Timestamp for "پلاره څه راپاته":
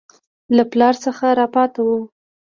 0.71-1.79